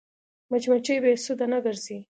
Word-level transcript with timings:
مچمچۍ 0.51 0.97
بې 1.03 1.11
سده 1.25 1.45
نه 1.51 1.59
ګرځي 1.65 1.97